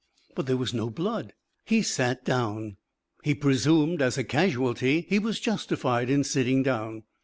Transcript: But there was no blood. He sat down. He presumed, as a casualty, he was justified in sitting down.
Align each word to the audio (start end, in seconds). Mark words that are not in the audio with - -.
But 0.33 0.47
there 0.47 0.57
was 0.57 0.73
no 0.73 0.89
blood. 0.89 1.31
He 1.63 1.83
sat 1.83 2.25
down. 2.25 2.77
He 3.23 3.35
presumed, 3.35 4.01
as 4.01 4.17
a 4.17 4.23
casualty, 4.23 5.01
he 5.07 5.19
was 5.19 5.39
justified 5.39 6.09
in 6.09 6.23
sitting 6.23 6.63
down. 6.63 7.03